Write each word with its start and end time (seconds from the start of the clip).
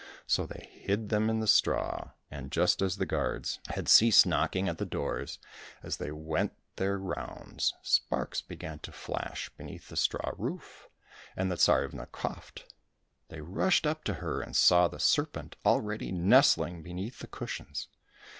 So 0.25 0.47
they 0.47 0.67
hid 0.73 1.09
them 1.09 1.29
in 1.29 1.41
the 1.41 1.47
straw, 1.47 2.13
and 2.31 2.51
just 2.51 2.81
as 2.81 2.95
the 2.97 3.05
guards 3.05 3.59
283 3.65 3.83
COSSACK 3.83 3.83
FAIRY 3.83 3.83
TALES 3.83 3.87
had 3.87 3.89
ceased 3.89 4.25
knocking 4.25 4.67
at 4.67 4.77
the 4.79 4.97
doors 4.97 5.39
as 5.83 5.97
they 5.97 6.11
went 6.11 6.53
their 6.77 6.97
rounds, 6.97 7.75
sparks 7.83 8.41
began 8.41 8.79
to 8.79 8.91
flash 8.91 9.51
beneath 9.55 9.89
the 9.89 9.95
straw 9.95 10.31
roof, 10.39 10.87
and 11.37 11.51
the 11.51 11.55
Tsarivna 11.57 12.07
coughed. 12.11 12.73
They 13.27 13.41
rushed 13.41 13.85
up 13.85 14.03
to 14.05 14.15
her, 14.15 14.41
and 14.41 14.55
saw 14.55 14.87
the 14.87 14.97
serpent 14.99 15.55
aheady 15.63 16.11
nestUng 16.11 16.81
beneath 16.81 17.19
the 17.19 17.27
cushions. 17.27 17.87